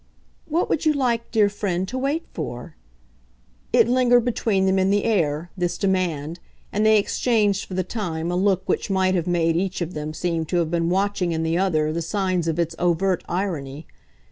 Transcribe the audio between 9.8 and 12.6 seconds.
them seem to have been watching in the other the signs of